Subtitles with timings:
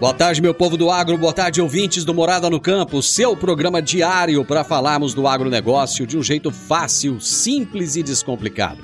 [0.00, 3.82] Boa tarde, meu povo do agro, boa tarde, ouvintes do Morada no Campo, seu programa
[3.82, 8.78] diário para falarmos do agronegócio de um jeito fácil, simples e descomplicado.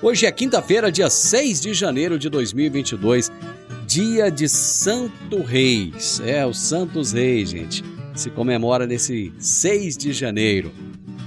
[0.00, 3.30] Hoje é quinta-feira, dia 6 de janeiro de 2022,
[3.86, 6.22] dia de Santo Reis.
[6.24, 10.72] É, o Santos Reis, gente, se comemora nesse 6 de janeiro.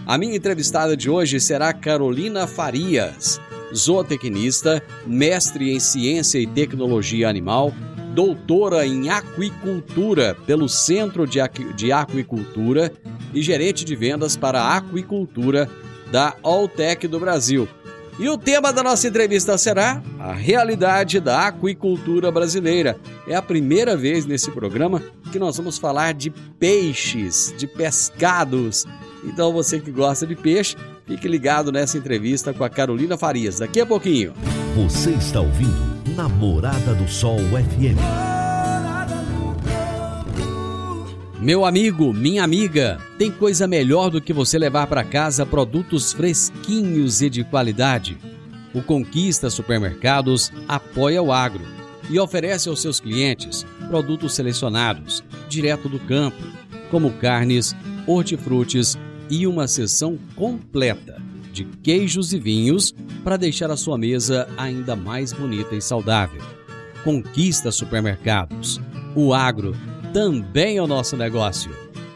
[0.07, 3.39] A minha entrevistada de hoje será Carolina Farias,
[3.71, 7.71] zootecnista, mestre em ciência e tecnologia animal
[8.17, 12.91] doutora em aquicultura pelo Centro de, Aqu de Aquicultura
[13.31, 15.69] e gerente de vendas para aquicultura
[16.11, 17.69] da Alltech do Brasil.
[18.17, 22.97] E o tema da nossa entrevista será a realidade da aquicultura brasileira.
[23.27, 24.99] É a primeira vez nesse programa
[25.31, 28.87] que nós vamos falar de peixes, de pescados.
[29.23, 30.75] Então você que gosta de peixe,
[31.07, 34.33] fique ligado nessa entrevista com a Carolina Farias daqui a pouquinho.
[34.75, 37.97] Você está ouvindo Namorada do Sol FM.
[41.39, 47.21] Meu amigo, minha amiga, tem coisa melhor do que você levar para casa produtos fresquinhos
[47.21, 48.17] e de qualidade.
[48.73, 51.63] O Conquista Supermercados apoia o agro
[52.09, 56.43] e oferece aos seus clientes produtos selecionados, direto do campo,
[56.89, 57.75] como carnes,
[58.05, 58.97] hortifrutis
[59.29, 61.21] e uma seção completa
[61.51, 62.93] de queijos e vinhos
[63.23, 66.41] para deixar a sua mesa ainda mais bonita e saudável.
[67.03, 68.79] Conquista supermercados.
[69.15, 69.75] O agro
[70.13, 71.71] também é o nosso negócio.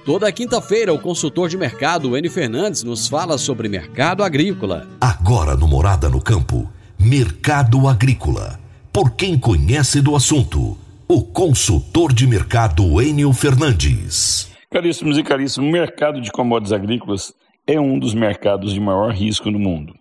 [0.06, 2.30] Toda quinta-feira, o consultor de mercado, N.
[2.30, 4.88] Fernandes, nos fala sobre mercado agrícola.
[5.00, 8.60] Agora no Morada no Campo, Mercado Agrícola.
[8.92, 14.51] Por quem conhece do assunto, o consultor de mercado Enio Fernandes.
[14.74, 17.34] Caríssimos e caríssimos, o mercado de commodities agrícolas
[17.68, 19.94] é um dos mercados de maior risco no mundo.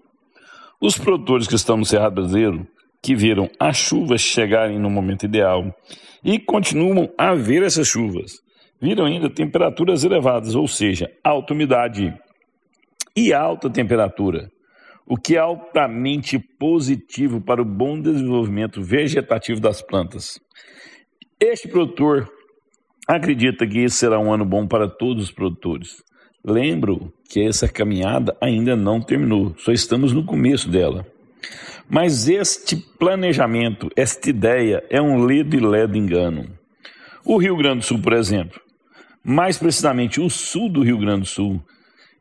[0.80, 2.64] Os produtores que estão no Cerrado Brasileiro,
[3.02, 5.74] que viram as chuvas chegarem no momento ideal
[6.22, 8.40] e continuam a ver essas chuvas,
[8.80, 12.14] viram ainda temperaturas elevadas, ou seja, alta umidade
[13.16, 14.52] e alta temperatura,
[15.04, 20.38] o que é altamente positivo para o bom desenvolvimento vegetativo das plantas.
[21.40, 22.30] Este produtor
[23.16, 26.02] acredita que esse será um ano bom para todos os produtores.
[26.44, 31.04] Lembro que essa caminhada ainda não terminou, só estamos no começo dela.
[31.88, 36.46] Mas este planejamento, esta ideia, é um ledo e ledo engano.
[37.24, 38.60] O Rio Grande do Sul, por exemplo,
[39.24, 41.60] mais precisamente o sul do Rio Grande do Sul,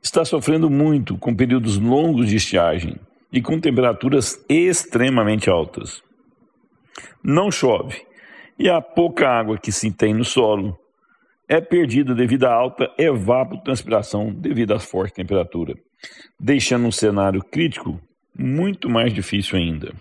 [0.01, 2.95] está sofrendo muito com períodos longos de estiagem
[3.31, 6.01] e com temperaturas extremamente altas.
[7.23, 8.08] Não chove
[8.59, 10.77] e há pouca água que se tem no solo
[11.47, 15.73] é perdida devido à alta evapotranspiração devido à forte temperatura,
[16.39, 17.99] deixando um cenário crítico
[18.37, 19.93] muito mais difícil ainda.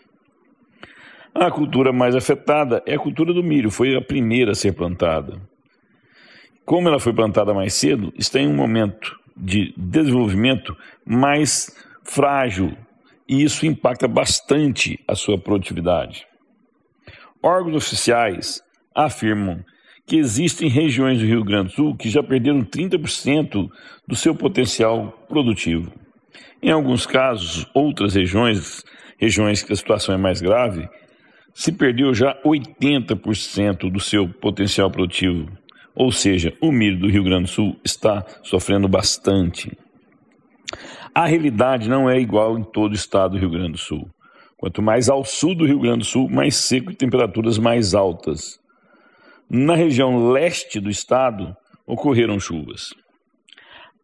[1.34, 5.40] A cultura mais afetada é a cultura do milho, foi a primeira a ser plantada.
[6.66, 10.76] Como ela foi plantada mais cedo, está em um momento de desenvolvimento
[11.06, 12.76] mais frágil
[13.26, 16.27] e isso impacta bastante a sua produtividade.
[17.43, 18.62] Órgãos oficiais
[18.94, 19.64] afirmam
[20.06, 23.69] que existem regiões do Rio Grande do Sul que já perderam 30%
[24.06, 25.93] do seu potencial produtivo.
[26.62, 28.82] Em alguns casos, outras regiões,
[29.19, 30.88] regiões que a situação é mais grave,
[31.55, 35.49] se perdeu já 80% do seu potencial produtivo.
[35.94, 39.76] Ou seja, o milho do Rio Grande do Sul está sofrendo bastante.
[41.14, 44.08] A realidade não é igual em todo o estado do Rio Grande do Sul.
[44.58, 48.58] Quanto mais ao sul do Rio Grande do Sul, mais seco e temperaturas mais altas.
[49.49, 51.56] Na região leste do estado,
[51.87, 52.93] ocorreram chuvas.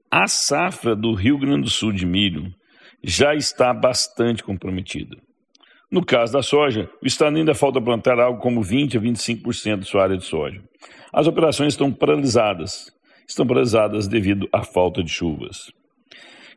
[0.09, 2.55] A safra do Rio Grande do Sul de milho
[3.03, 5.17] já está bastante comprometida.
[5.91, 9.87] No caso da soja, o estado ainda falta plantar algo como 20 a 25% de
[9.87, 10.63] sua área de soja.
[11.13, 12.93] As operações estão paralisadas.
[13.27, 15.73] Estão paralisadas devido à falta de chuvas.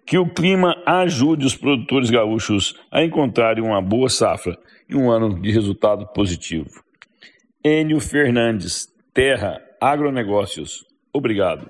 [0.07, 4.57] Que o clima ajude os produtores gaúchos a encontrarem uma boa safra
[4.87, 6.81] e um ano de resultado positivo.
[7.61, 10.85] Enio Fernandes, Terra Agronegócios.
[11.11, 11.69] Obrigado.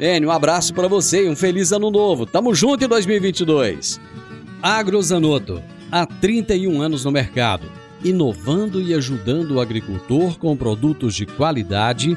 [0.00, 2.24] Enio, um abraço para você e um feliz ano novo.
[2.24, 4.00] Tamo junto em 2022.
[4.62, 7.70] Agrozanoto, há 31 anos no mercado,
[8.02, 12.16] inovando e ajudando o agricultor com produtos de qualidade,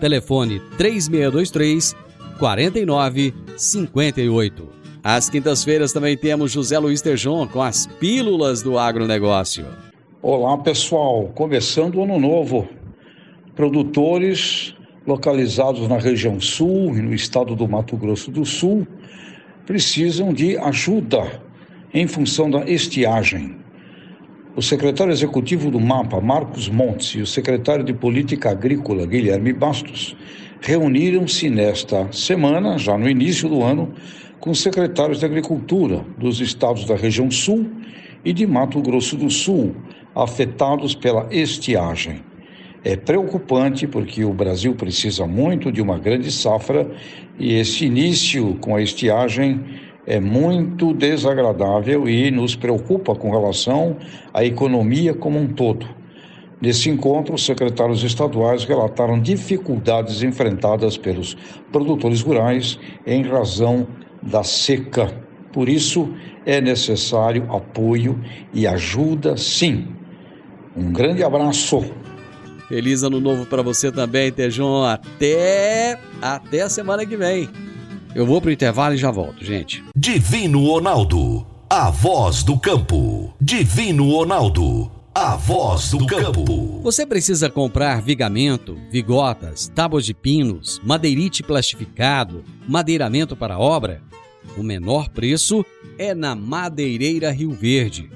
[0.00, 1.94] Telefone 3623
[2.38, 4.68] 4958.
[5.04, 9.66] Às quintas-feiras também temos José Luiz Tejon com as Pílulas do Agronegócio.
[10.22, 12.68] Olá pessoal, começando o ano novo.
[13.54, 14.74] Produtores
[15.06, 18.86] localizados na região sul e no estado do Mato Grosso do Sul
[19.66, 21.42] precisam de ajuda
[21.92, 23.56] em função da estiagem.
[24.56, 30.16] O secretário executivo do MAPA, Marcos Montes, e o secretário de Política Agrícola, Guilherme Bastos,
[30.60, 33.94] reuniram-se nesta semana, já no início do ano,
[34.40, 37.64] com os secretários de Agricultura dos estados da região sul
[38.24, 39.76] e de Mato Grosso do Sul,
[40.16, 42.20] afetados pela estiagem.
[42.82, 46.90] É preocupante porque o Brasil precisa muito de uma grande safra
[47.38, 49.60] e esse início com a estiagem
[50.06, 53.96] é muito desagradável e nos preocupa com relação
[54.32, 55.86] à economia como um todo.
[56.60, 61.36] Nesse encontro, os secretários estaduais relataram dificuldades enfrentadas pelos
[61.72, 63.86] produtores rurais em razão
[64.22, 65.10] da seca.
[65.52, 66.12] Por isso,
[66.44, 69.88] é necessário apoio e ajuda, sim.
[70.76, 71.84] Um grande abraço.
[72.68, 74.84] Feliz ano novo para você também, Tejon.
[74.84, 77.48] Até até a semana que vem.
[78.12, 79.84] Eu vou pro intervalo e já volto, gente.
[79.96, 83.32] Divino Ronaldo, a voz do campo.
[83.40, 86.80] Divino Ronaldo, a voz do campo.
[86.82, 94.02] Você precisa comprar vigamento, vigotas, tábuas de pinos, madeirite plastificado, madeiramento para obra?
[94.56, 95.64] O menor preço
[95.96, 98.10] é na Madeireira Rio Verde.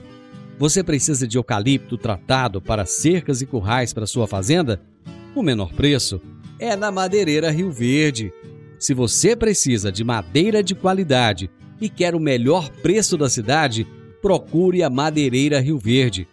[0.58, 4.82] Você precisa de eucalipto tratado para cercas e currais para sua fazenda?
[5.36, 6.20] O menor preço
[6.58, 8.32] é na Madeireira Rio Verde.
[8.78, 11.50] Se você precisa de madeira de qualidade
[11.80, 13.86] e quer o melhor preço da cidade,
[14.20, 16.28] procure a Madeireira Rio Verde,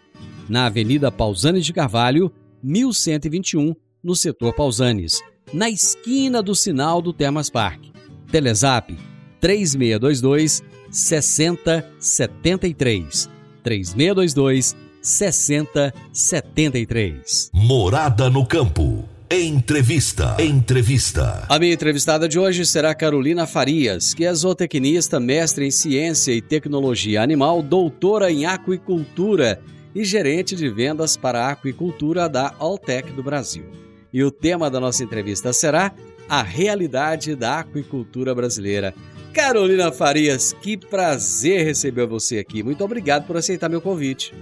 [0.47, 2.31] na Avenida Pausanes de Carvalho,
[2.63, 5.21] 1121, no setor Pausanes,
[5.53, 7.83] na esquina do sinal do Termas Park.
[8.31, 8.97] Telezap
[9.39, 13.29] 3622 6073.
[13.63, 17.51] 3622 6073.
[17.53, 19.05] Morada no campo.
[19.33, 20.35] Entrevista.
[20.41, 21.45] Entrevista.
[21.47, 26.41] A minha entrevistada de hoje será Carolina Farias, que é zootecnista, mestre em ciência e
[26.41, 29.61] tecnologia animal, doutora em aquicultura
[29.95, 33.63] e gerente de vendas para a aquicultura da Altec do Brasil.
[34.11, 35.93] E o tema da nossa entrevista será
[36.27, 38.93] a realidade da aquicultura brasileira.
[39.31, 42.61] Carolina Farias, que prazer receber você aqui.
[42.61, 44.33] Muito obrigado por aceitar meu convite.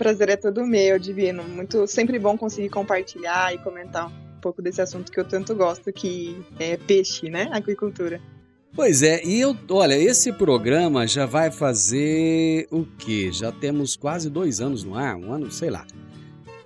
[0.00, 1.42] Prazer é todo meu, Divino.
[1.42, 5.92] Muito sempre bom conseguir compartilhar e comentar um pouco desse assunto que eu tanto gosto,
[5.92, 7.50] que é peixe, né?
[7.52, 8.18] Aquicultura.
[8.74, 13.30] Pois é, e eu, olha, esse programa já vai fazer o quê?
[13.30, 15.86] Já temos quase dois anos no ar, um ano, sei lá.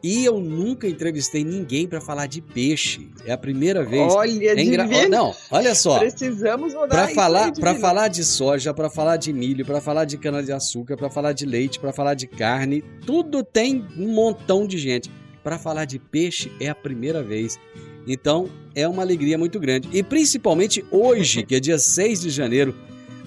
[0.04, 3.08] E eu nunca entrevistei ninguém para falar de peixe.
[3.24, 4.12] É a primeira vez.
[4.12, 4.86] Olha, é engra...
[5.08, 5.98] Não, olha só.
[5.98, 10.18] Precisamos mudar Para falar, para falar de soja, para falar de milho, para falar de
[10.18, 14.66] cana de açúcar, para falar de leite, para falar de carne, tudo tem um montão
[14.66, 15.10] de gente.
[15.42, 17.58] Para falar de peixe é a primeira vez.
[18.06, 19.88] Então, é uma alegria muito grande.
[19.90, 22.74] E principalmente hoje, que é dia 6 de janeiro,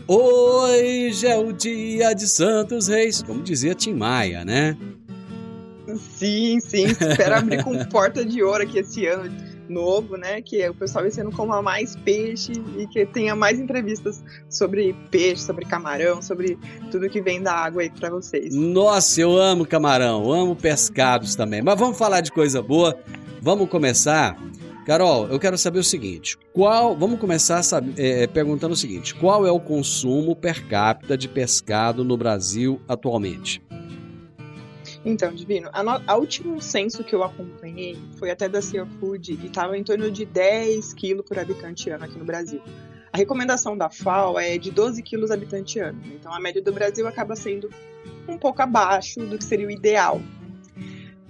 [0.09, 4.77] Hoje é o dia de Santos Reis, como dizia Tim Maia, né?
[5.95, 6.85] Sim, sim.
[6.85, 9.31] Espero abrir com porta de ouro aqui esse ano
[9.69, 10.41] novo, né?
[10.41, 15.43] Que o pessoal esse ano coma mais peixe e que tenha mais entrevistas sobre peixe,
[15.43, 16.57] sobre camarão, sobre
[16.91, 18.53] tudo que vem da água aí para vocês.
[18.53, 21.61] Nossa, eu amo camarão, amo pescados também.
[21.61, 22.97] Mas vamos falar de coisa boa.
[23.41, 24.37] Vamos começar.
[24.85, 26.95] Carol, eu quero saber o seguinte: qual?
[26.97, 27.61] Vamos começar
[27.97, 33.61] é, perguntando o seguinte: qual é o consumo per capita de pescado no Brasil atualmente?
[35.07, 39.39] Então, Divino, a, no, a último censo que eu acompanhei foi até da Sea Food
[39.41, 42.61] e estava em torno de 10 quilos por habitante ano aqui no Brasil.
[43.13, 45.97] a recomendação da FAO é de 12 quilos habitante ano.
[46.07, 47.69] Então a média do Brasil acaba sendo
[48.27, 50.21] um pouco abaixo do que seria o ideal.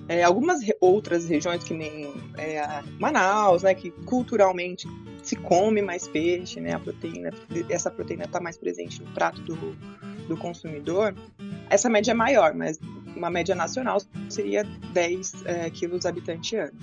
[0.10, 4.88] É, algumas re outras regiões, que nem é, Manaus, né, que culturalmente
[5.22, 7.30] se come mais peixe, né, a proteína,
[7.70, 9.56] essa proteína está mais presente no prato do,
[10.28, 11.14] do consumidor,
[11.70, 12.80] essa média é maior, mas
[13.18, 16.74] uma média nacional seria 10 é, quilos habitante ano.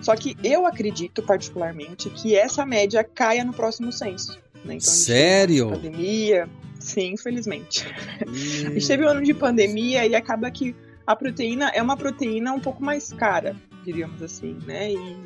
[0.00, 4.38] Só que eu acredito, particularmente, que essa média caia no próximo censo.
[4.64, 4.74] Né?
[4.74, 5.70] Então, Sério?
[5.70, 7.86] Pandemia, sim, infelizmente.
[8.26, 8.68] Hum.
[8.68, 10.74] a gente teve um ano de pandemia e acaba que
[11.06, 14.92] a proteína é uma proteína um pouco mais cara, diríamos assim, né?
[14.92, 15.16] E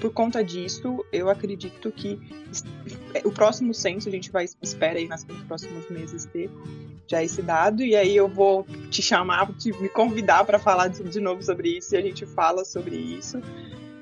[0.00, 2.18] por conta disso, eu acredito que
[3.24, 6.50] o próximo censo a gente vai espera aí nos próximos meses ter
[7.06, 11.02] já esse dado e aí eu vou te chamar, te me convidar para falar de,
[11.02, 13.40] de novo sobre isso e a gente fala sobre isso.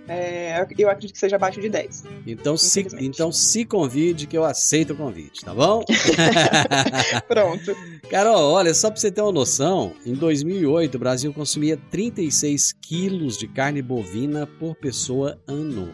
[0.08, 2.04] É, eu acredito que seja abaixo de 10.
[2.26, 5.84] Então se, então se convide que eu aceito o convite, tá bom?
[7.26, 7.76] Pronto.
[8.08, 13.36] Carol, olha, só para você ter uma noção, em 2008 o Brasil consumia 36 quilos
[13.36, 15.92] de carne bovina por pessoa ano.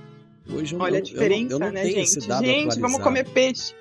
[0.49, 2.21] Hoje eu Olha não, a diferença, eu não, eu não né, gente?
[2.21, 3.75] gente, vamos comer peixe.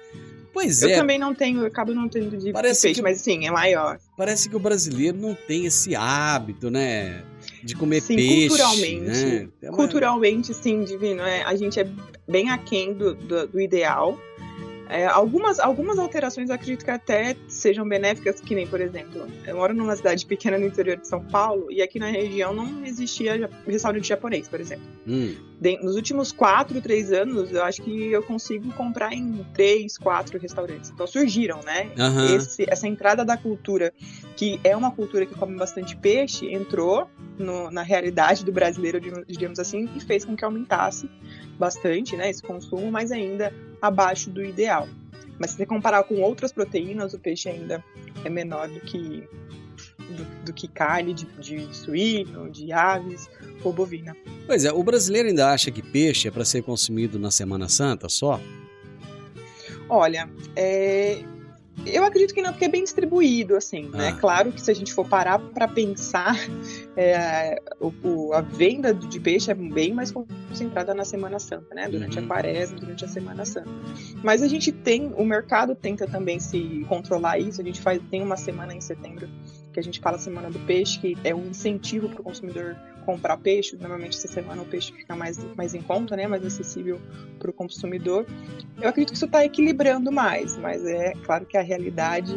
[0.54, 0.94] Pois eu é.
[0.94, 3.52] Eu também não tenho, eu acabo não tendo de parece peixe, que, mas sim, é
[3.52, 4.00] maior.
[4.18, 7.24] Parece que o brasileiro não tem esse hábito, né?
[7.64, 8.48] De comer sim, peixe.
[8.48, 9.00] Culturalmente.
[9.00, 9.50] Né?
[9.62, 9.78] É uma...
[9.78, 11.22] Culturalmente, sim, divino.
[11.22, 11.88] É, a gente é
[12.28, 14.18] bem aquém do, do, do ideal.
[14.92, 19.56] É, algumas, algumas alterações eu acredito que até sejam benéficas, que nem, por exemplo, eu
[19.56, 23.50] moro numa cidade pequena no interior de São Paulo e aqui na região não existia
[23.66, 24.84] restaurante japonês, por exemplo.
[25.08, 25.34] Hum.
[25.62, 30.38] De, nos últimos quatro, três anos, eu acho que eu consigo comprar em três, quatro
[30.38, 30.90] restaurantes.
[30.90, 31.90] Então surgiram, né?
[31.98, 32.36] Uhum.
[32.36, 33.94] Esse, essa entrada da cultura,
[34.36, 37.08] que é uma cultura que come bastante peixe, entrou
[37.40, 41.10] no, na realidade do brasileiro, digamos assim, e fez com que aumentasse
[41.58, 44.88] bastante né, esse consumo, mas ainda abaixo do ideal.
[45.40, 47.84] Mas se você comparar com outras proteínas, o peixe ainda
[48.24, 49.28] é menor do que,
[49.98, 53.30] do, do que carne de, de suíno, de aves
[53.64, 54.16] ou bovina.
[54.46, 58.08] Pois é, o brasileiro ainda acha que peixe é para ser consumido na Semana Santa
[58.08, 58.40] só?
[59.90, 61.24] Olha, é,
[61.86, 63.90] eu acredito que não, porque é bem distribuído, assim, né?
[63.94, 63.98] ah.
[63.98, 64.18] né?
[64.20, 66.36] Claro que se a gente for parar para pensar,
[66.96, 71.88] é, o, o, a venda de peixe é bem mais concentrada na Semana Santa, né?
[71.90, 72.26] Durante uhum.
[72.26, 73.70] a quaresma, durante a Semana Santa.
[74.24, 78.22] Mas a gente tem, o mercado tenta também se controlar isso, a gente faz, tem
[78.22, 79.28] uma semana em setembro
[79.72, 82.76] que a gente fala Semana do Peixe, que é um incentivo para o consumidor
[83.06, 83.76] comprar peixe.
[83.76, 86.28] Normalmente essa semana o peixe fica mais, mais em conta, né?
[86.28, 87.00] mais acessível
[87.40, 88.26] para o consumidor.
[88.82, 92.36] Eu acredito que isso está equilibrando mais, mas é claro que a realidade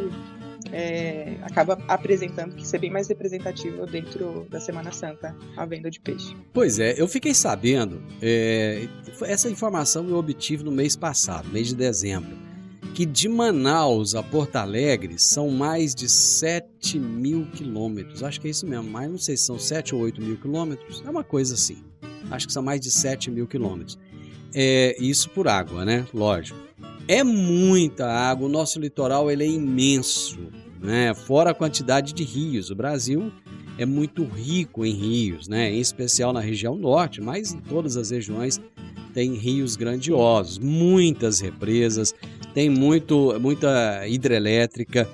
[0.73, 5.91] é, acaba apresentando que isso é bem mais representativo dentro da Semana Santa, a venda
[5.91, 6.35] de peixe.
[6.53, 8.89] Pois é, eu fiquei sabendo, é,
[9.23, 12.44] essa informação eu obtive no mês passado, mês de dezembro
[12.95, 18.23] que de Manaus a Porto Alegre são mais de 7 mil quilômetros.
[18.23, 21.03] Acho que é isso mesmo, mas não sei se são 7 ou 8 mil quilômetros.
[21.05, 21.83] É uma coisa assim.
[22.31, 23.99] Acho que são mais de 7 mil quilômetros.
[24.55, 26.07] É, isso por água, né?
[26.15, 26.57] Lógico.
[27.09, 28.47] É muita água.
[28.47, 30.39] O nosso litoral ele é imenso,
[30.81, 31.13] né?
[31.15, 32.71] Fora a quantidade de rios.
[32.71, 33.33] O Brasil
[33.77, 35.73] é muito rico em rios, né?
[35.73, 38.61] Em especial na região norte, mas em todas as regiões
[39.15, 42.13] tem rios grandiosos, muitas represas,
[42.55, 45.09] tem muito, muita hidrelétrica.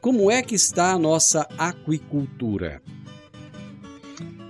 [0.00, 2.82] Como é que está a nossa aquicultura?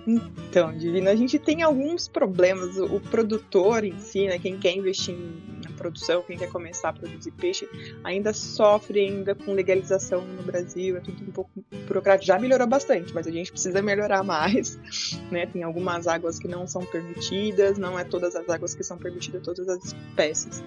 [0.06, 2.76] Então, Divino, a gente tem alguns problemas.
[2.78, 5.16] O, produtor em si, né, quem quer investir
[5.62, 7.68] na produção, quem quer começar a produzir peixe,
[8.02, 11.50] ainda sofre ainda com legalização no Brasil, é tudo um pouco
[11.86, 12.26] burocrático.
[12.26, 14.78] Já melhorou bastante, mas a gente precisa melhorar mais.
[15.30, 15.46] Né?
[15.46, 19.42] Tem algumas águas que não são permitidas, não é todas as águas que são permitidas,
[19.42, 20.60] todas as espécies.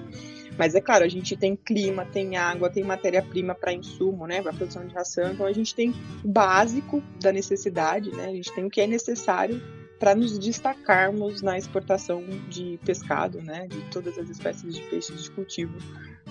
[0.58, 4.54] Mas é claro, a gente tem clima, tem água, tem matéria-prima para insumo, né, para
[4.54, 5.32] produção de ração.
[5.32, 5.94] Então a gente tem
[6.24, 8.28] o básico da necessidade, né?
[8.28, 9.62] A gente tem o que é necessário
[10.00, 15.32] para nos destacarmos na exportação de pescado, né, de todas as espécies de peixes de
[15.32, 15.74] cultivo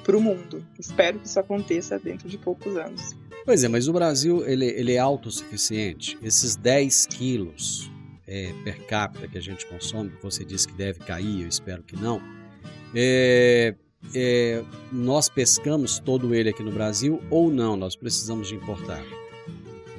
[0.04, 0.62] para o mundo.
[0.78, 3.16] Espero que isso aconteça dentro de poucos anos.
[3.46, 6.18] Pois é, mas o Brasil ele, ele é autossuficiente.
[6.22, 7.90] Esses 10 quilos
[8.26, 11.96] é, per capita que a gente consome, você disse que deve cair, eu espero que
[11.96, 12.20] não.
[12.94, 13.74] É,
[14.14, 17.76] é, nós pescamos todo ele aqui no Brasil ou não?
[17.76, 19.02] Nós precisamos de importar?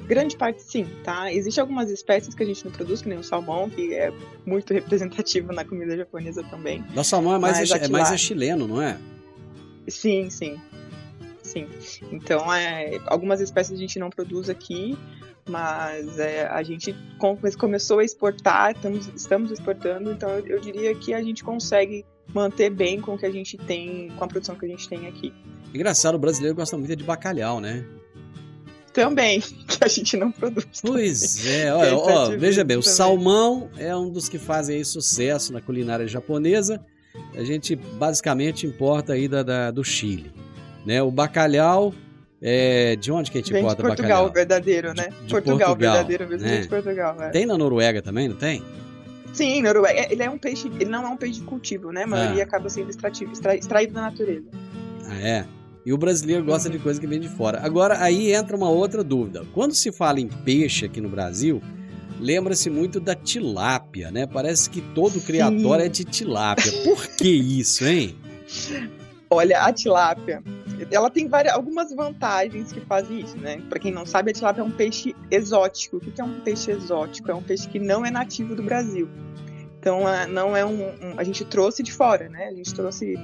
[0.06, 1.32] Grande parte sim, tá?
[1.32, 4.12] Existem algumas espécies que a gente não produz, que nem o salmão, que é
[4.44, 6.84] muito representativo na comida japonesa também.
[6.94, 8.98] O salmão é mais, é, é mais é chileno, não é?
[9.88, 10.60] Sim, sim.
[11.42, 11.66] Sim.
[12.10, 14.98] Então, é, algumas espécies a gente não produz aqui,
[15.48, 16.94] mas é, a gente
[17.58, 22.70] começou a exportar, estamos, estamos exportando, então eu, eu diria que a gente consegue manter
[22.70, 25.32] bem com o que a gente tem, com a produção que a gente tem aqui.
[25.72, 27.84] Engraçado, o brasileiro gosta muito de bacalhau, né?
[28.92, 30.66] Também, que a gente não produz.
[30.82, 32.96] Pois é, olha, ó, veja bem, o também.
[32.96, 36.84] salmão é um dos que fazem aí sucesso na culinária japonesa.
[37.36, 40.32] A gente basicamente importa aí da, da do Chile.
[40.84, 41.02] Né?
[41.02, 41.94] O bacalhau
[42.42, 44.32] é, de onde que a gente Vem importa de Portugal, bacalhau?
[44.32, 45.08] verdadeiro, né?
[45.08, 46.60] De, de Portugal, Portugal, verdadeiro mesmo né?
[46.60, 47.22] de Portugal.
[47.22, 47.30] É.
[47.30, 48.62] Tem na Noruega também, não tem?
[49.34, 50.06] Sim, Noruega.
[50.10, 52.06] Ele é um peixe, ele não é um peixe de cultivo, né?
[52.06, 52.46] Maioria Ah.
[52.46, 54.46] acaba sendo extrativo, extra, extraído da natureza.
[55.06, 55.44] Ah, é?
[55.84, 57.60] E o brasileiro gosta de coisa que vem de fora.
[57.62, 59.44] Agora, aí entra uma outra dúvida.
[59.52, 61.60] Quando se fala em peixe aqui no Brasil,
[62.18, 64.26] lembra-se muito da tilápia, né?
[64.26, 65.26] Parece que todo Sim.
[65.26, 66.72] criatório é de tilápia.
[66.84, 68.16] Por que isso, hein?
[69.28, 70.42] Olha, a tilápia,
[70.90, 73.60] ela tem várias, algumas vantagens que fazem isso, né?
[73.68, 75.96] Pra quem não sabe, a tilápia é um peixe exótico.
[75.98, 77.30] O que é um peixe exótico?
[77.30, 79.08] É um peixe que não é nativo do Brasil.
[79.78, 82.46] Então, ah, não é um, um- a gente trouxe de fora, né?
[82.48, 83.14] A gente trouxe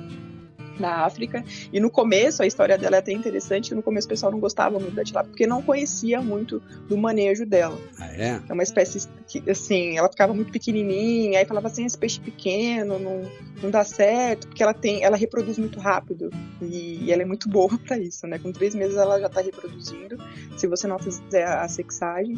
[0.81, 1.45] da África.
[1.73, 4.79] E no começo, a história dela é até interessante, no começo o pessoal não gostava
[4.79, 7.79] muito da tilápia, porque não conhecia muito do manejo dela.
[7.99, 8.41] Ah, é?
[8.49, 12.99] É uma espécie que, assim, ela ficava muito pequenininha, aí falava assim, esse peixe pequeno
[12.99, 13.23] não,
[13.63, 17.49] não dá certo, porque ela tem, ela reproduz muito rápido e, e ela é muito
[17.49, 18.39] boa pra isso, né?
[18.39, 20.17] Com três meses ela já tá reproduzindo,
[20.57, 22.35] se você não fizer a sexagem,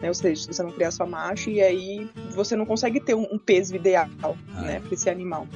[0.00, 0.08] né?
[0.08, 3.26] Ou seja, se você não criar sua macho, e aí você não consegue ter um,
[3.32, 4.08] um peso ideal,
[4.54, 4.60] Ah.
[4.62, 5.46] né, pra esse animal.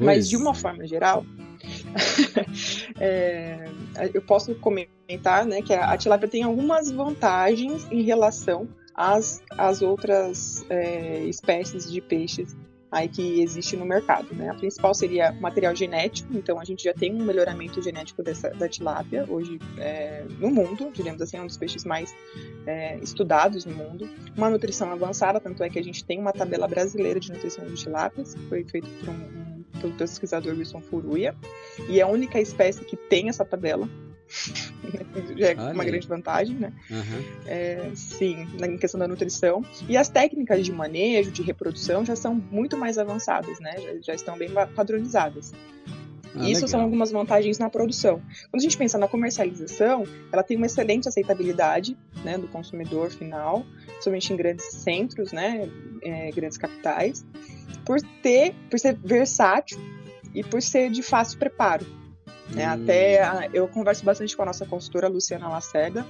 [0.00, 1.24] Mas de uma forma geral,
[2.98, 3.68] é,
[4.12, 10.64] eu posso comentar né, que a tilápia tem algumas vantagens em relação às, às outras
[10.68, 12.56] é, espécies de peixes
[12.92, 14.34] aí que existe no mercado.
[14.34, 14.50] Né?
[14.50, 18.68] A principal seria material genético, então a gente já tem um melhoramento genético dessa, da
[18.68, 22.14] tilápia hoje é, no mundo, diríamos assim, é um dos peixes mais
[22.66, 24.08] é, estudados no mundo.
[24.36, 27.74] Uma nutrição avançada, tanto é que a gente tem uma tabela brasileira de nutrição de
[27.74, 31.34] tilápias, que foi feita por um, um, pelo pesquisador Wilson Furuya,
[31.88, 33.88] e é a única espécie que tem essa tabela.
[35.36, 36.72] Já é Olha uma grande vantagem, né?
[36.90, 37.24] Aham.
[37.46, 39.64] É, sim, na questão da nutrição.
[39.88, 43.74] E as técnicas de manejo, de reprodução, já são muito mais avançadas, né?
[43.78, 45.52] Já, já estão bem padronizadas.
[46.34, 46.82] Ah, Isso são legal.
[46.82, 48.22] algumas vantagens na produção.
[48.50, 53.64] Quando a gente pensa na comercialização, ela tem uma excelente aceitabilidade né, do consumidor final,
[54.00, 55.68] somente em grandes centros, né,
[56.02, 57.24] é, grandes capitais,
[57.84, 59.78] por ter, por ser versátil
[60.34, 61.86] e por ser de fácil preparo.
[62.50, 62.66] né?
[62.68, 62.82] Hum.
[62.82, 66.06] Até a- eu converso bastante com a nossa consultora Luciana Lacerda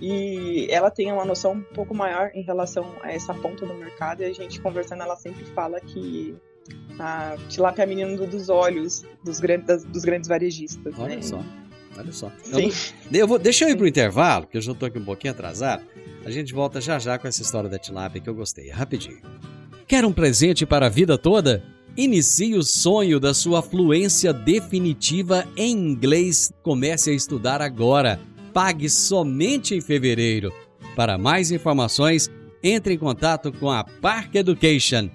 [0.00, 4.22] e ela tem uma noção um pouco maior em relação a essa ponta do mercado
[4.22, 6.36] e a gente conversando ela sempre fala que
[6.98, 10.94] a tilápia é a menina do- dos olhos dos grandes, das- dos grandes varejistas.
[10.98, 11.22] Olha né?
[11.22, 11.42] só.
[11.96, 12.30] Olha só.
[12.42, 12.70] Sim.
[13.12, 15.84] eu vou, deixa eu ir pro intervalo, que eu já tô aqui um pouquinho atrasado.
[16.24, 18.68] A gente volta já já com essa história da tilápia que eu gostei.
[18.70, 19.20] Rapidinho.
[19.88, 21.64] Quer um presente para a vida toda?
[21.96, 26.52] Inicie o sonho da sua fluência definitiva em inglês.
[26.62, 28.20] Comece a estudar agora.
[28.52, 30.52] Pague somente em fevereiro.
[30.94, 32.30] Para mais informações,
[32.62, 35.08] entre em contato com a Park Education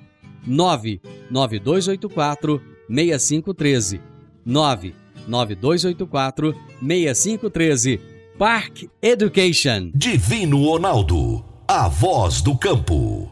[0.48, 2.60] 99284
[2.90, 4.02] 6513
[4.44, 8.02] 99284 6513
[8.40, 9.92] Park Education.
[9.94, 13.32] Divino Ronaldo, a voz do campo.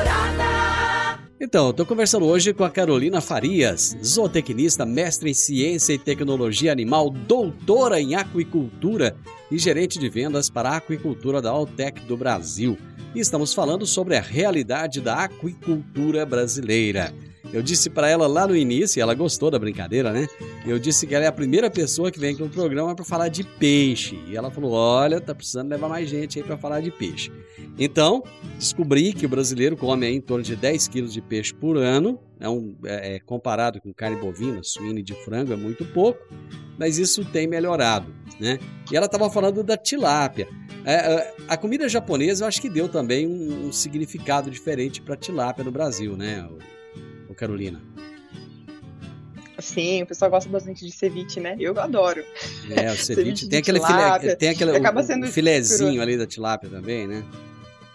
[1.43, 7.09] Então, estou conversando hoje com a Carolina Farias, zootecnista, mestre em ciência e tecnologia animal,
[7.09, 9.17] doutora em aquicultura
[9.49, 12.77] e gerente de vendas para a aquicultura da Altec do Brasil.
[13.15, 17.11] E estamos falando sobre a realidade da aquicultura brasileira.
[17.53, 20.27] Eu disse para ela lá no início, ela gostou da brincadeira, né?
[20.65, 23.27] Eu disse que ela é a primeira pessoa que vem aqui no programa para falar
[23.29, 24.19] de peixe.
[24.27, 27.31] E ela falou: olha, tá precisando levar mais gente aí para falar de peixe.
[27.77, 28.23] Então,
[28.57, 32.19] descobri que o brasileiro come em torno de 10 quilos de peixe por ano.
[32.39, 36.19] É um, é, comparado com carne bovina, suína e de frango, é muito pouco,
[36.77, 38.57] mas isso tem melhorado, né?
[38.91, 40.47] E ela estava falando da tilápia.
[40.83, 45.15] É, é, a comida japonesa eu acho que deu também um, um significado diferente para
[45.15, 46.47] tilápia no Brasil, né,
[47.41, 47.81] Carolina?
[49.57, 51.55] Sim, o pessoal gosta bastante de ceviche, né?
[51.59, 52.23] Eu adoro.
[52.69, 56.69] É, o ceviche, ceviche tem aquele filé, tem aquele acaba sendo filézinho ali da tilápia
[56.69, 57.23] também, né?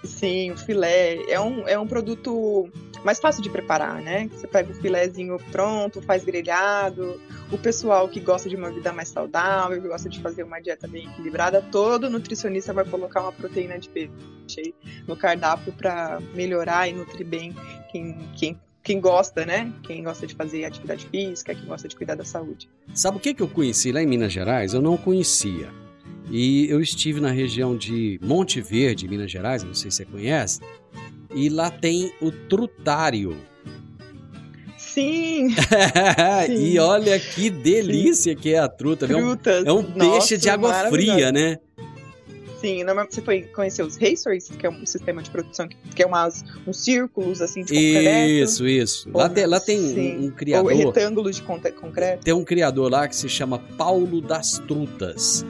[0.03, 2.69] Sim, o filé é um, é um produto
[3.05, 4.29] mais fácil de preparar, né?
[4.33, 7.21] Você pega o filézinho pronto, faz grelhado.
[7.53, 10.89] O pessoal que gosta de uma vida mais saudável, que gosta de fazer uma dieta
[10.89, 14.75] bem equilibrada, todo nutricionista vai colocar uma proteína de peixe
[15.07, 17.55] no cardápio para melhorar e nutrir bem
[17.91, 19.73] quem, quem quem gosta, né?
[19.83, 22.71] Quem gosta de fazer atividade física, quem gosta de cuidar da saúde.
[22.95, 24.75] Sabe o que, que eu conheci lá em Minas Gerais?
[24.75, 25.71] Eu não conhecia.
[26.31, 30.61] E eu estive na região de Monte Verde, Minas Gerais, não sei se você conhece,
[31.35, 33.37] e lá tem o trutário.
[34.77, 35.51] Sim!
[36.47, 36.55] Sim.
[36.55, 38.41] e olha que delícia Sim.
[38.41, 39.09] que é a truta.
[39.09, 39.67] Frutas.
[39.67, 41.59] É um, é um peixe Nossa, de água fria, né?
[42.61, 46.43] Sim, você foi conhecer os racers, que é um sistema de produção que é umas,
[46.67, 48.31] uns círculos assim de concreto.
[48.31, 49.11] Isso, isso.
[49.13, 50.73] Lá, tem, lá tem um, um, criador.
[50.73, 52.25] Ou retângulos de concreto.
[52.25, 55.45] Tem um criador lá que se chama Paulo das Trutas.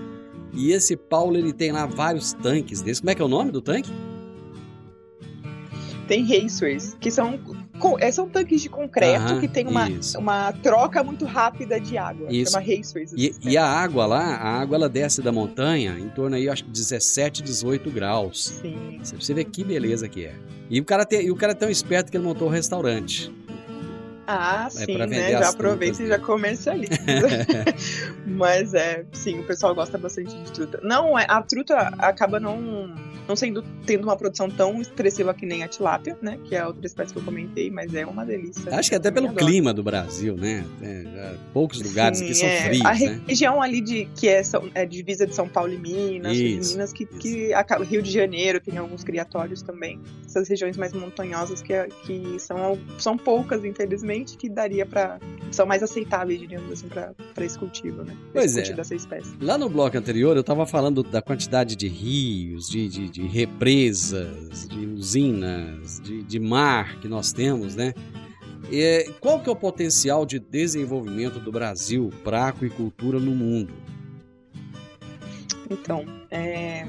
[0.52, 3.00] E esse Paulo, ele tem lá vários tanques desses.
[3.00, 3.90] Como é que é o nome do tanque?
[6.08, 7.38] Tem racers, que são,
[8.12, 12.28] são tanques de concreto que tem uma, uma troca muito rápida de água.
[12.30, 12.52] Isso.
[12.52, 13.12] Chama racers.
[13.16, 16.64] E, e, a água lá, a água ela desce da montanha em torno aí, acho
[16.64, 18.60] que 17, 18 graus.
[18.62, 19.00] Sim.
[19.02, 20.34] Você vê que beleza que é.
[20.68, 22.54] E o cara, tem, e o cara é tão esperto que ele montou o um
[22.54, 23.32] restaurante.
[24.26, 25.30] Ah, é sim, né?
[25.30, 26.94] Já aproveita e já comercializa.
[28.26, 30.80] Mas é, sim, o pessoal gosta bastante de truta.
[30.82, 32.92] Não, é, a truta acaba não
[33.28, 36.38] não sendo tendo uma produção tão expressiva que nem a tilápia, né?
[36.44, 38.74] Que é a outra espécie que eu comentei, mas é uma delícia.
[38.74, 39.44] Acho que até pelo adoro.
[39.44, 40.64] clima do Brasil, né?
[40.82, 42.62] É, poucos lugares Sim, que são é.
[42.62, 42.84] frios.
[42.84, 43.20] A né?
[43.26, 44.42] região ali de que é,
[44.74, 48.60] é divisa de São Paulo e Minas, isso, Minas que, que acaba, Rio de Janeiro
[48.60, 50.00] tem alguns criatórios também.
[50.24, 51.72] Essas regiões mais montanhosas que,
[52.04, 55.18] que são, são poucas, infelizmente, que daria para
[55.50, 58.16] são mais aceitáveis, diríamos assim, para esse cultivo, né?
[58.32, 58.74] Pois é.
[59.40, 64.68] Lá no bloco anterior eu estava falando da quantidade de rios, de, de de represas,
[64.68, 67.94] de usinas, de, de mar que nós temos, né?
[68.70, 73.72] E qual que é o potencial de desenvolvimento do Brasil para a aquicultura no mundo?
[75.70, 76.84] Então, é,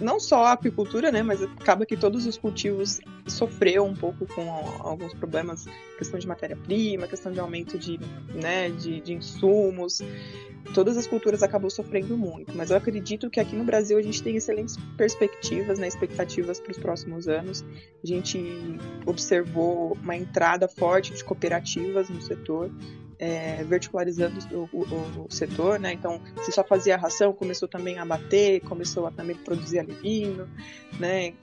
[0.00, 4.48] não só a aquicultura, né, mas acaba que todos os cultivos sofreram um pouco com
[4.80, 5.66] alguns problemas,
[5.98, 7.98] questão de matéria-prima, questão de aumento de,
[8.34, 10.02] né, de, de insumos
[10.72, 14.22] todas as culturas acabam sofrendo muito, mas eu acredito que aqui no Brasil a gente
[14.22, 17.64] tem excelentes perspectivas, né, expectativas para os próximos anos.
[18.02, 18.38] A gente
[19.04, 22.70] observou uma entrada forte de cooperativas no setor,
[23.18, 23.64] é,
[24.52, 25.92] o, o, o, setor, né?
[25.92, 30.48] Então, se só fazia ração, começou também a bater, começou a também produzir alivino,
[30.98, 31.34] né?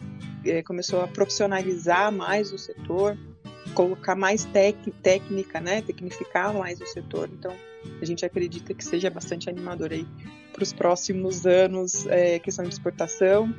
[0.46, 3.18] É, começou a profissionalizar mais o setor,
[3.74, 5.82] colocar mais tec, técnica, né?
[5.82, 7.30] Tecnificar mais o setor.
[7.32, 7.56] Então,
[8.02, 10.06] a gente acredita que seja bastante animador aí
[10.52, 13.54] para os próximos anos, é, questão de exportação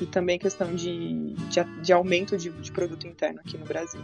[0.00, 4.00] e também questão de, de, de aumento de, de, produto interno aqui no Brasil.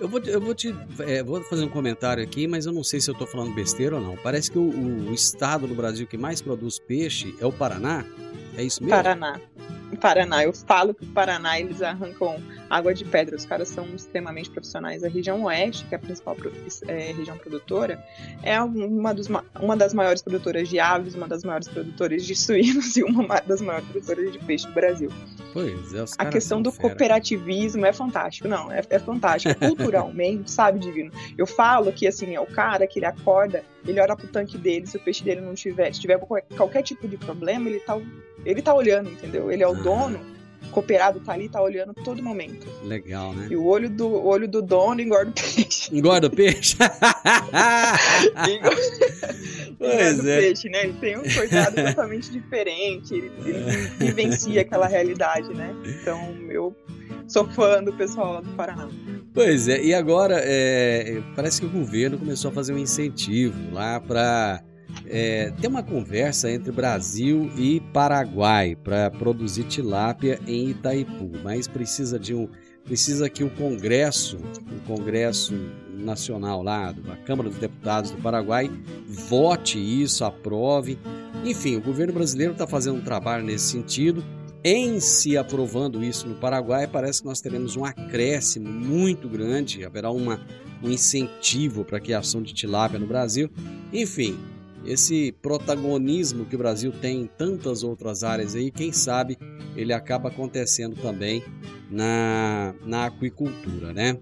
[0.00, 3.00] Eu vou, eu vou te é, vou fazer um comentário aqui, mas eu não sei
[3.00, 4.16] se eu estou falando besteira ou não.
[4.16, 8.04] Parece que o, o, estado do Brasil que mais produz peixe é o Paraná.
[8.56, 8.96] É isso mesmo?
[8.96, 9.40] Paraná.
[9.96, 10.44] Paraná.
[10.44, 13.36] Eu falo que o Paraná eles arrancam água de pedra.
[13.36, 15.02] Os caras são extremamente profissionais.
[15.02, 16.36] A região oeste, que é a principal
[16.86, 18.02] é, região produtora,
[18.42, 19.28] é uma, dos,
[19.60, 23.60] uma das maiores produtoras de aves, uma das maiores produtoras de suínos e uma das
[23.60, 25.10] maiores produtoras de peixe do Brasil.
[25.52, 26.88] Pois é, A questão do fera.
[26.88, 28.48] cooperativismo é fantástico.
[28.48, 29.54] Não, é, é fantástico.
[29.58, 31.10] Culturalmente, sabe, Divino?
[31.36, 34.86] Eu falo que, assim, é o cara que ele acorda, ele olha pro tanque dele,
[34.86, 37.98] se o peixe dele não tiver, se tiver qualquer, qualquer tipo de problema, ele tá,
[38.44, 39.50] ele tá olhando, entendeu?
[39.50, 39.77] Ele é o.
[39.82, 40.38] dono
[40.70, 42.66] cooperado tá ali, tá olhando todo momento.
[42.84, 43.48] Legal, né?
[43.50, 45.96] E o olho do, o olho do dono engorda o peixe.
[45.96, 46.76] Engorda o peixe?
[49.78, 50.40] pois é.
[50.40, 50.84] peixe, né?
[50.84, 53.58] Ele tem um cuidado totalmente diferente, ele, ele
[53.98, 55.74] vivencia aquela realidade, né?
[55.84, 56.76] Então, eu
[57.26, 58.88] sou fã do pessoal lá do Paraná.
[59.34, 64.00] Pois é, e agora é, parece que o governo começou a fazer um incentivo lá
[64.00, 64.62] para
[65.10, 72.18] é, tem uma conversa entre Brasil e Paraguai para produzir tilápia em Itaipu, mas precisa
[72.18, 72.48] de um
[72.84, 75.52] precisa que o Congresso, o Congresso
[75.92, 78.70] Nacional lá, a Câmara dos Deputados do Paraguai,
[79.06, 80.98] vote isso, aprove.
[81.44, 84.24] Enfim, o governo brasileiro está fazendo um trabalho nesse sentido.
[84.64, 90.10] Em se aprovando isso no Paraguai, parece que nós teremos um acréscimo muito grande, haverá
[90.10, 90.40] uma,
[90.82, 93.50] um incentivo para a criação de tilápia no Brasil.
[93.92, 94.38] Enfim,
[94.84, 99.38] esse protagonismo que o Brasil tem em tantas outras áreas aí, quem sabe
[99.76, 101.42] ele acaba acontecendo também
[101.90, 104.18] na, na aquicultura, né?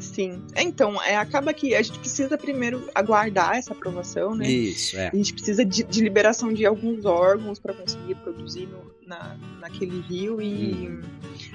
[0.00, 0.42] Sim.
[0.56, 4.48] Então, é, acaba que a gente precisa primeiro aguardar essa aprovação, né?
[4.48, 5.08] Isso, é.
[5.12, 10.00] A gente precisa de, de liberação de alguns órgãos para conseguir produzir no, na, naquele
[10.00, 11.00] rio e hum.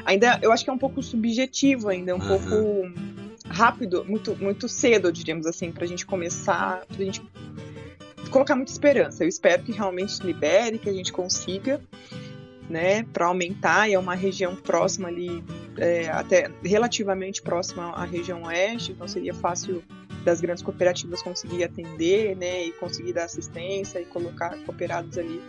[0.05, 2.39] ainda eu acho que é um pouco subjetivo ainda, um Aham.
[2.39, 2.91] pouco
[3.47, 7.21] rápido, muito, muito cedo, diríamos assim, para a gente começar, pra gente
[8.33, 9.23] colocar muita esperança.
[9.23, 11.79] Eu espero que realmente libere, que a gente consiga,
[12.67, 13.87] né, para aumentar.
[13.87, 15.43] E é uma região próxima ali,
[15.77, 19.83] é, até relativamente próxima à região oeste, então seria fácil
[20.25, 25.39] das grandes cooperativas conseguir atender, né, e conseguir dar assistência e colocar cooperados ali.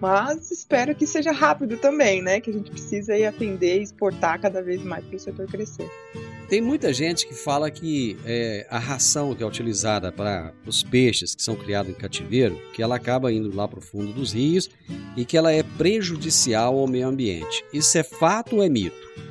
[0.00, 4.40] Mas espero que seja rápido também, né, que a gente precisa ir atender e exportar
[4.40, 5.88] cada vez mais para o setor crescer.
[6.48, 11.32] Tem muita gente que fala que é, a ração que é utilizada para os peixes
[11.32, 14.68] que são criados em cativeiro, que ela acaba indo lá para o fundo dos rios
[15.16, 17.64] e que ela é prejudicial ao meio ambiente.
[17.72, 19.29] Isso é fato ou é mito?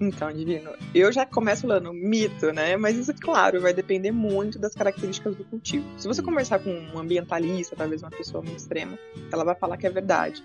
[0.00, 2.76] Então, Divino, eu já começo falando mito, né?
[2.76, 5.84] Mas isso, claro, vai depender muito das características do cultivo.
[5.96, 8.98] Se você conversar com um ambientalista, talvez uma pessoa muito extrema,
[9.32, 10.42] ela vai falar que é verdade.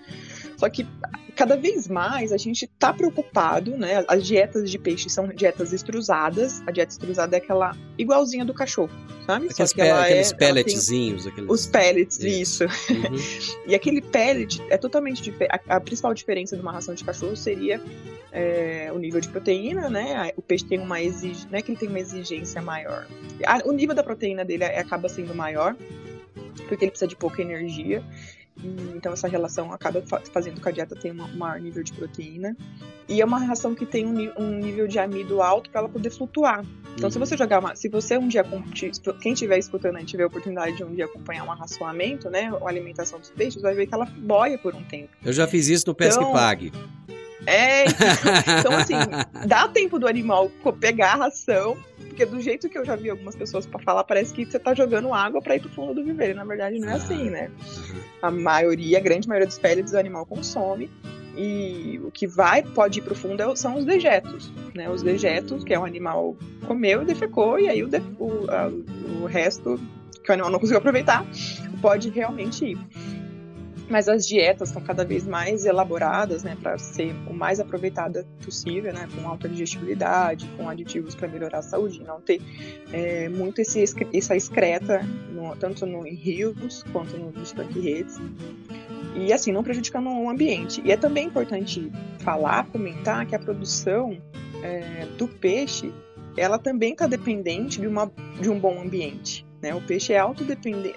[0.60, 0.86] Só que
[1.34, 4.04] cada vez mais a gente está preocupado, né?
[4.06, 6.62] As dietas de peixe são dietas extrusadas.
[6.66, 8.90] A dieta extrusada é aquela igualzinha do cachorro,
[9.24, 9.48] sabe?
[9.48, 11.26] Aqueles, que ela aqueles é, pelletzinhos.
[11.26, 11.48] Aqueles...
[11.48, 12.64] Os pellets, isso.
[12.64, 12.92] isso.
[12.92, 13.64] Uhum.
[13.66, 15.50] e aquele pellet é totalmente diferente.
[15.66, 17.80] A, a, principal diferença de uma ração de cachorro seria
[18.30, 20.32] é, o nível de proteína, né?
[20.36, 23.06] O peixe tem uma exigência, não é que ele tem uma exigência maior.
[23.64, 25.74] o nível da proteína dele acaba sendo maior,
[26.68, 28.04] porque ele precisa de pouca energia.
[28.94, 32.56] Então essa relação acaba fazendo com que a dieta tenha um maior nível de proteína.
[33.08, 36.64] E é uma ração que tem um, nível de amido alto para ela poder flutuar.
[36.94, 37.10] Então uhum.
[37.10, 38.44] se você jogar uma, se você um dia
[39.20, 42.68] quem estiver escutando e tiver a oportunidade de um dia acompanhar um raçoamento, né, a
[42.68, 45.10] alimentação dos peixes, vai ver que ela boia por um tempo.
[45.24, 46.72] Eu já fiz isso no Pesca então, e Pague.
[47.46, 47.84] É,
[48.60, 48.94] então assim,
[49.46, 51.76] dá tempo do animal pegar a ração,
[52.20, 54.74] porque do jeito que eu já vi algumas pessoas para falar, parece que você tá
[54.74, 56.34] jogando água para ir pro fundo do viveiro.
[56.34, 57.50] Na verdade, não é assim, né?
[58.20, 60.90] A maioria, a grande maioria dos pellets do animal consome.
[61.34, 64.90] E o que vai, pode ir pro fundo é são os dejetos, né?
[64.90, 68.68] Os dejetos, que é o animal comeu e defecou, e aí o, o, a,
[69.22, 69.80] o resto
[70.22, 71.24] que o animal não conseguiu aproveitar,
[71.80, 72.78] pode realmente ir
[73.90, 78.92] mas as dietas estão cada vez mais elaboradas, né, para ser o mais aproveitada possível,
[78.94, 82.40] né, com alta digestibilidade, com aditivos para melhorar a saúde, não ter
[82.92, 83.82] é, muito esse,
[84.14, 88.16] essa excreta, no, tanto no, em rios quanto nos tanque-redes,
[89.16, 90.80] e assim, não prejudicando o ambiente.
[90.84, 94.16] E é também importante falar, comentar que a produção
[94.62, 95.92] é, do peixe,
[96.36, 100.96] ela também está dependente de, uma, de um bom ambiente, né, o peixe é autodependente,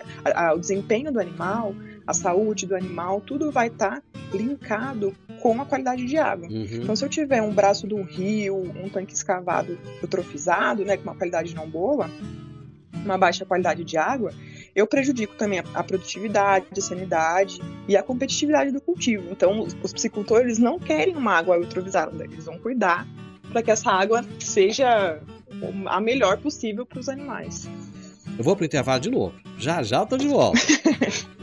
[0.56, 5.66] o desempenho do animal a saúde do animal, tudo vai estar tá linkado com a
[5.66, 6.48] qualidade de água.
[6.48, 6.68] Uhum.
[6.72, 11.04] Então, se eu tiver um braço de um rio, um tanque escavado eutrofizado, né, com
[11.04, 12.10] uma qualidade não boa,
[12.94, 14.32] uma baixa qualidade de água,
[14.76, 19.30] eu prejudico também a, produtividade, a sanidade e a competitividade do cultivo.
[19.32, 23.08] Então, os, os piscicultores não querem uma água eutrofizada, eles vão cuidar
[23.52, 25.20] para que essa água seja
[25.86, 27.70] a melhor possível para os animais.
[28.38, 29.36] Eu vou para o intervalo de novo.
[29.58, 30.60] Já já eu tô de volta.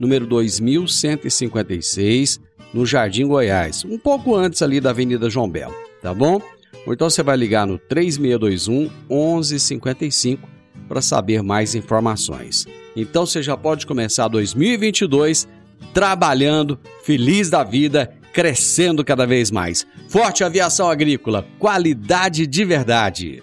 [0.00, 2.40] número 2156,
[2.72, 6.40] no Jardim Goiás, um pouco antes ali da Avenida João Belo, tá bom?
[6.86, 10.48] Ou então você vai ligar no 3621 1155
[10.88, 12.66] para saber mais informações.
[12.96, 15.46] Então você já pode começar 2022
[15.92, 19.86] trabalhando, feliz da vida, crescendo cada vez mais.
[20.08, 23.42] Forte Aviação Agrícola, qualidade de verdade.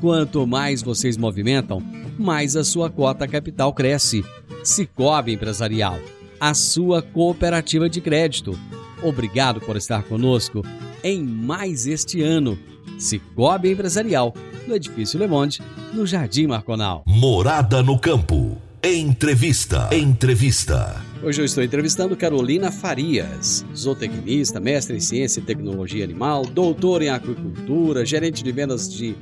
[0.00, 1.82] quanto mais vocês movimentam,
[2.18, 4.24] mais a sua cota capital cresce.
[4.64, 5.98] Cicobi Empresarial,
[6.38, 8.58] a sua cooperativa de crédito.
[9.02, 10.62] Obrigado por estar conosco
[11.02, 12.58] em mais este ano.
[12.98, 14.34] Cicobi Empresarial,
[14.66, 17.02] no Edifício Le Monde, no Jardim Marconal.
[17.06, 18.58] Morada no campo.
[18.82, 19.88] Entrevista.
[19.92, 21.04] Entrevista.
[21.22, 27.10] Hoje eu estou entrevistando Carolina Farias, zootecnista, mestre em ciência e tecnologia animal, doutora em
[27.10, 29.14] aquicultura, gerente de vendas de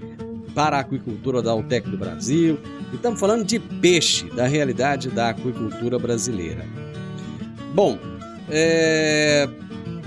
[0.59, 2.59] para a aquicultura da Altec do Brasil.
[2.92, 6.66] E estamos falando de peixe, da realidade da aquicultura brasileira.
[7.77, 7.97] Bom,
[8.51, 9.49] é...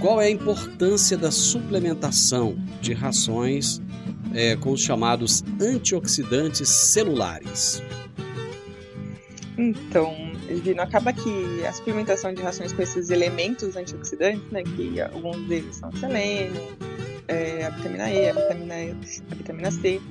[0.02, 3.82] qual é a importância da suplementação de rações
[4.34, 7.82] é, com os chamados antioxidantes celulares?
[9.58, 10.14] Então,
[10.50, 15.78] Divino, acaba que a suplementação de rações com esses elementos antioxidantes, né, que alguns deles
[15.78, 16.62] são selênio,
[17.30, 20.02] é, a vitamina E, a vitamina, e, a vitamina C,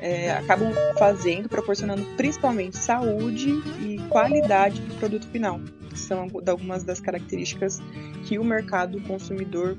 [0.00, 7.00] é, acabam fazendo, proporcionando principalmente saúde e qualidade do produto final, que são algumas das
[7.00, 7.80] características
[8.24, 9.76] que o mercado consumidor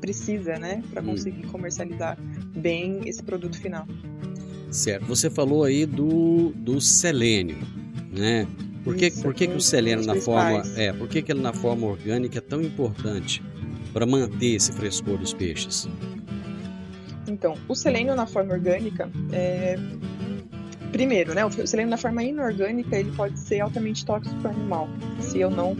[0.00, 1.06] precisa, né, para hum.
[1.06, 2.18] conseguir comercializar
[2.54, 3.86] bem esse produto final.
[4.70, 5.06] Certo.
[5.06, 7.56] Você falou aí do, do selênio,
[8.12, 8.46] né?
[8.84, 11.40] Por que, Isso, por que, que o selênio na forma é, por que, que ele
[11.40, 13.42] na forma orgânica é tão importante
[13.92, 15.88] para manter esse frescor dos peixes?
[17.36, 19.76] Então, o selênio na forma orgânica é...
[20.90, 24.88] Primeiro, né, o selênio na forma inorgânica ele pode ser altamente tóxico para o animal,
[25.20, 25.76] se eu não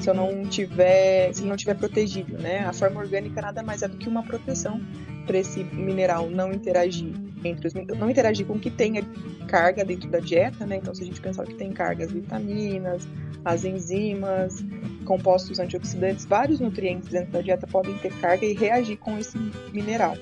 [0.00, 2.58] se eu não tiver, se não tiver protegido, né?
[2.66, 4.80] A forma orgânica nada mais é do que uma proteção
[5.24, 7.14] para esse mineral não interagir
[7.44, 9.02] entre os não interagir com o que tenha
[9.46, 10.76] carga dentro da dieta, né?
[10.76, 13.08] Então, se a gente pensar que tem cargas, vitaminas,
[13.44, 14.64] as enzimas,
[15.04, 19.38] compostos antioxidantes, vários nutrientes dentro da dieta podem ter carga e reagir com esse
[19.72, 20.16] mineral.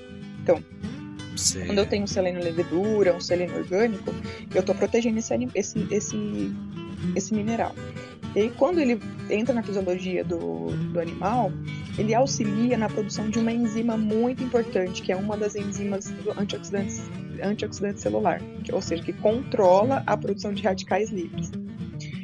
[0.45, 0.63] Então,
[1.35, 1.65] Sim.
[1.65, 4.13] quando eu tenho um selênio levedura, um selênio orgânico,
[4.53, 6.55] eu estou protegendo esse, esse, esse,
[7.15, 7.75] esse mineral.
[8.35, 11.51] E aí, quando ele entra na fisiologia do, do animal,
[11.97, 17.01] ele auxilia na produção de uma enzima muito importante, que é uma das enzimas antioxidantes,
[17.41, 21.51] antioxidante celular, que, ou seja, que controla a produção de radicais livres.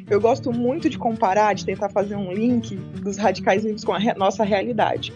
[0.08, 3.98] Eu gosto muito de comparar, de tentar fazer um link dos radicais livres com a
[3.98, 5.12] re nossa realidade.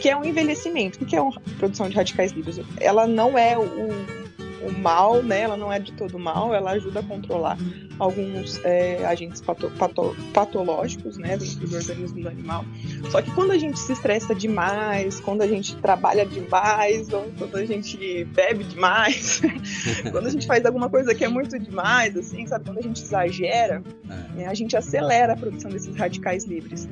[0.00, 1.02] Que é um envelhecimento.
[1.02, 2.60] O que é a produção de radicais livres?
[2.80, 5.40] Ela não é o, o mal, né?
[5.40, 7.58] Ela não é de todo mal, ela ajuda a controlar
[7.98, 12.64] alguns é, agentes pato, pato, patológicos, né, dentro do organismo do animal.
[13.10, 17.56] Só que quando a gente se estressa demais, quando a gente trabalha demais, ou quando
[17.56, 19.40] a gente bebe demais,
[20.10, 22.64] quando a gente faz alguma coisa que é muito demais, assim, sabe?
[22.64, 24.36] Quando a gente exagera, é.
[24.36, 26.88] né, a gente acelera a produção desses radicais livres.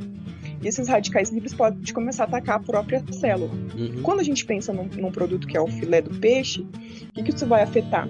[0.62, 3.52] E esses radicais livres podem começar a atacar a própria célula.
[3.76, 4.02] Uhum.
[4.02, 7.22] Quando a gente pensa num, num, produto que é o filé do peixe, o que,
[7.22, 8.08] que isso vai afetar?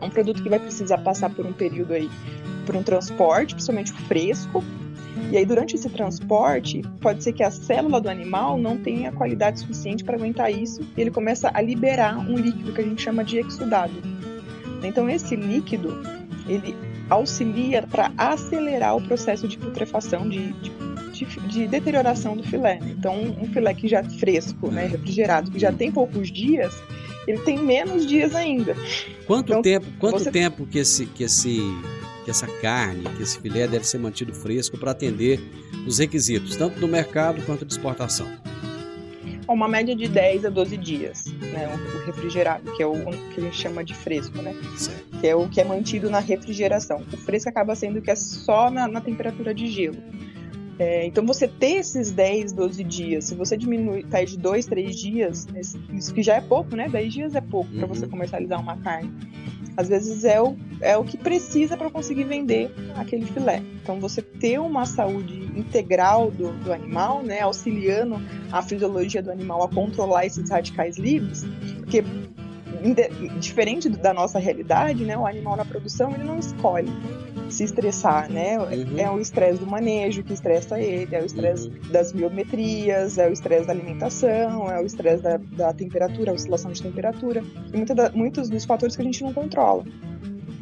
[0.00, 2.10] É um produto que vai precisar passar por um período aí,
[2.66, 4.64] por um transporte, principalmente fresco.
[5.30, 9.60] E aí, durante esse transporte, pode ser que a célula do animal não tenha qualidade
[9.60, 13.22] suficiente para aguentar isso e ele começa a liberar um líquido que a gente chama
[13.22, 13.92] de exudado.
[14.82, 16.02] Então, esse líquido,
[16.48, 16.74] ele
[17.08, 20.70] auxilia para acelerar o processo de putrefação, de, de
[21.24, 22.78] de, de deterioração do filé.
[22.82, 26.72] Então, um filé que já é fresco, né, refrigerado, que já tem poucos dias,
[27.26, 28.74] ele tem menos dias ainda.
[29.26, 30.30] Quanto então, tempo, quanto você...
[30.30, 31.60] tempo que esse que esse
[32.24, 35.40] que essa carne, que esse filé deve ser mantido fresco para atender
[35.86, 38.28] os requisitos, tanto do mercado quanto de exportação?
[39.48, 42.94] Uma média de 10 a 12 dias, né, o refrigerado, que é o
[43.34, 44.54] que a gente chama de fresco, né?
[44.76, 45.18] Certo.
[45.20, 47.02] Que é o que é mantido na refrigeração.
[47.12, 49.98] O fresco acaba sendo que é só na, na temperatura de gelo.
[50.78, 54.96] É, então, você ter esses 10, 12 dias, se você diminuir, tá de 2, 3
[54.96, 55.46] dias,
[55.92, 56.88] isso que já é pouco, né?
[56.88, 57.78] 10 dias é pouco uhum.
[57.78, 59.12] para você comercializar uma carne.
[59.76, 63.62] Às vezes é o, é o que precisa para conseguir vender aquele filé.
[63.82, 67.40] Então, você ter uma saúde integral do, do animal, né?
[67.40, 68.20] Auxiliando
[68.50, 71.44] a fisiologia do animal a controlar esses radicais livres,
[71.78, 72.04] porque
[73.38, 75.16] diferente da nossa realidade, né?
[75.16, 76.90] O animal na produção ele não escolhe
[77.48, 78.58] se estressar, né?
[78.58, 78.98] Uhum.
[78.98, 81.92] É o estresse do manejo que estressa ele, é o estresse uhum.
[81.92, 86.72] das biometrias, é o estresse da alimentação, é o estresse da, da temperatura, a oscilação
[86.72, 89.84] de temperatura, e muita da, muitos dos fatores que a gente não controla.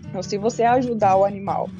[0.08, 1.70] Então, se você ajudar o animal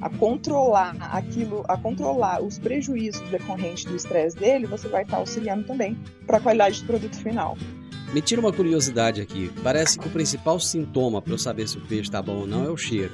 [0.00, 5.64] a controlar aquilo, a controlar os prejuízos decorrentes do estresse dele, você vai estar auxiliando
[5.64, 7.56] também para a qualidade do produto final.
[8.12, 9.50] Me tira uma curiosidade aqui.
[9.62, 12.64] Parece que o principal sintoma para eu saber se o peixe está bom ou não
[12.64, 13.12] é o cheiro.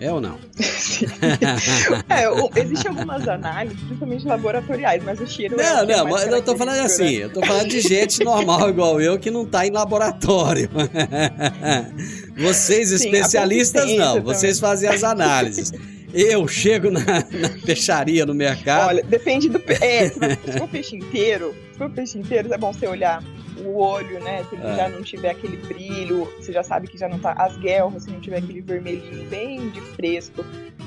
[0.00, 0.38] É ou não?
[2.08, 5.84] é, Existem algumas análises, principalmente laboratoriais, mas o cheiro não, é.
[5.84, 7.24] Não, não, mas eu tô falando assim, né?
[7.24, 10.70] eu tô falando de gente normal igual eu que não tá em laboratório.
[12.34, 14.14] Vocês, especialistas, Sim, não.
[14.14, 14.22] Também.
[14.22, 15.70] Vocês fazem as análises.
[16.14, 18.88] Eu chego na, na, peixaria, no mercado.
[18.88, 19.62] Olha, depende do.
[19.82, 23.22] É, se for peixe inteiro, se for peixe inteiro, é bom você olhar
[23.64, 24.44] o olho, né?
[24.44, 24.76] Se ele é.
[24.76, 27.32] já não tiver aquele brilho, você já sabe que já não tá.
[27.32, 30.44] As guelras, se não tiver aquele vermelhinho bem de fresco.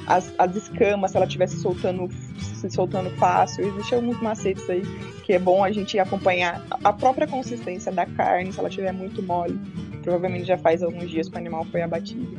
[0.07, 2.09] As, as escamas, se ela estiver se soltando,
[2.39, 3.65] se soltando fácil.
[3.65, 4.82] Existem alguns macetes aí
[5.24, 9.24] que é bom a gente acompanhar a própria consistência da carne, se ela estiver muito
[9.24, 9.57] mole.
[10.01, 12.38] Provavelmente já faz alguns dias que o animal foi abatido.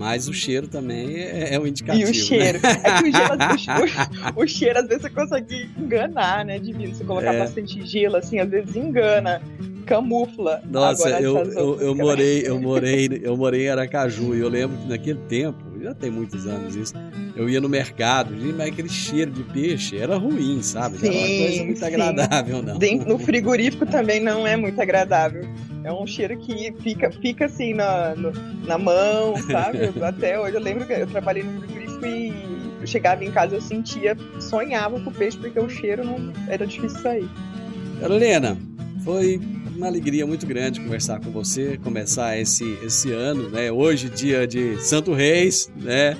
[0.00, 2.08] Mas o cheiro também é, é um indicativo.
[2.08, 2.58] E o cheiro.
[2.58, 2.70] Né?
[2.82, 3.36] É que o, gelo,
[4.34, 6.58] o, o, cheiro, às vezes, você consegue enganar, né?
[6.58, 6.94] Divino.
[6.94, 7.38] Você colocar é.
[7.38, 9.42] bastante gelo, assim, às vezes engana,
[9.84, 10.62] camufla.
[10.64, 14.88] Nossa, eu, eu, eu morei, eu morei, eu morei em Aracaju e eu lembro que
[14.88, 16.94] naquele tempo, já tem muitos anos isso,
[17.34, 20.98] eu ia no mercado, mas aquele cheiro de peixe era ruim, sabe?
[20.98, 21.84] Sim, era uma coisa muito sim.
[21.84, 22.78] agradável, não.
[23.06, 25.42] No frigorífico também não é muito agradável.
[25.82, 28.32] É um cheiro que fica, fica assim na, no,
[28.66, 29.78] na mão, sabe?
[30.04, 32.32] Até hoje eu lembro que eu trabalhei no frigorífico e
[32.80, 36.66] eu chegava em casa eu sentia, sonhava com o peixe porque o cheiro não era
[36.66, 37.28] difícil sair.
[38.00, 38.58] Carolina,
[39.04, 39.40] foi
[39.76, 43.70] uma alegria muito grande conversar com você, começar esse, esse ano, né?
[43.70, 46.16] Hoje, dia de Santo Reis, né?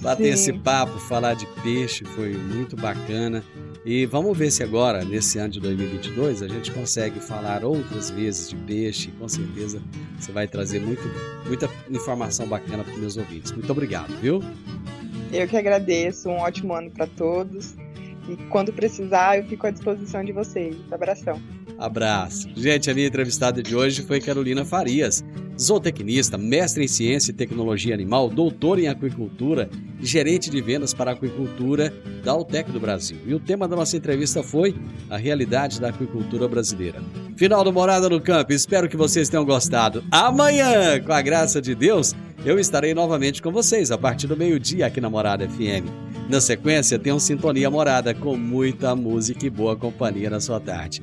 [0.00, 0.30] Bater Sim.
[0.30, 3.42] esse papo, falar de peixe, foi muito bacana.
[3.84, 8.50] E vamos ver se agora, nesse ano de 2022, a gente consegue falar outras vezes
[8.50, 9.10] de peixe.
[9.18, 9.82] Com certeza
[10.18, 11.02] você vai trazer muito,
[11.46, 13.52] muita informação bacana para os meus ouvintes.
[13.52, 14.42] Muito obrigado, viu?
[15.32, 16.28] Eu que agradeço.
[16.28, 17.74] Um ótimo ano para todos.
[18.28, 20.76] E quando precisar, eu fico à disposição de vocês.
[20.92, 21.40] Abração.
[21.80, 22.46] Abraço.
[22.54, 25.24] Gente, a minha entrevistada de hoje foi Carolina Farias,
[25.58, 31.90] zootecnista, mestre em ciência e tecnologia animal, doutor em aquicultura gerente de vendas para aquicultura
[32.22, 33.16] da Altec do Brasil.
[33.26, 34.74] E o tema da nossa entrevista foi
[35.08, 37.02] a realidade da aquicultura brasileira.
[37.34, 40.04] Final do Morada no Campo, espero que vocês tenham gostado.
[40.10, 42.14] Amanhã, com a graça de Deus,
[42.44, 45.88] eu estarei novamente com vocês a partir do meio-dia aqui na Morada FM.
[46.28, 51.02] Na sequência, tem um Sintonia Morada com muita música e boa companhia na sua tarde.